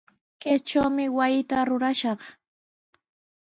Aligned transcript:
Kaytrawmi 0.41 1.05
wasita 1.17 1.57
rurashaq. 1.69 2.19